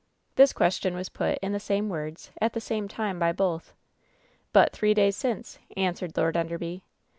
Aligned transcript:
This 0.35 0.51
question 0.51 0.95
was 0.95 1.09
put, 1.09 1.37
in 1.43 1.51
the 1.51 1.59
same 1.59 1.87
words, 1.87 2.31
at 2.41 2.53
tiie 2.53 2.61
same 2.63 2.87
time 2.87 3.19
by 3.19 3.31
both. 3.31 3.75
"But 4.51 4.73
three 4.73 4.95
days 4.95 5.15
since," 5.15 5.59
answered 5.77 6.17
Lord 6.17 6.35
Enderby. 6.35 6.81